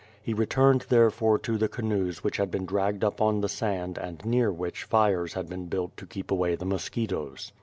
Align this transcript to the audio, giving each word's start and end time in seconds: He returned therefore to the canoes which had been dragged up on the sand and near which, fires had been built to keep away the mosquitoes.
He 0.23 0.33
returned 0.33 0.87
therefore 0.89 1.37
to 1.37 1.59
the 1.59 1.67
canoes 1.69 2.23
which 2.23 2.37
had 2.37 2.49
been 2.49 2.65
dragged 2.65 3.03
up 3.03 3.21
on 3.21 3.41
the 3.41 3.47
sand 3.47 3.99
and 3.99 4.19
near 4.25 4.51
which, 4.51 4.85
fires 4.85 5.35
had 5.35 5.47
been 5.47 5.67
built 5.67 5.95
to 5.97 6.07
keep 6.07 6.31
away 6.31 6.55
the 6.55 6.65
mosquitoes. 6.65 7.51